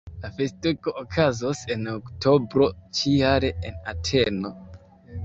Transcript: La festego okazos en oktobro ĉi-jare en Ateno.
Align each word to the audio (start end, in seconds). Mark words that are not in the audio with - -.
La 0.21 0.29
festego 0.37 0.93
okazos 1.01 1.61
en 1.75 1.91
oktobro 1.91 2.71
ĉi-jare 3.01 3.53
en 3.71 3.77
Ateno. 3.93 4.53